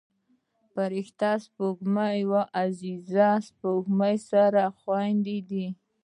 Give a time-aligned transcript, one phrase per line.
[0.73, 5.67] فرشته سپوږمۍ او عزیزه سپوږمۍ سره خویندې دي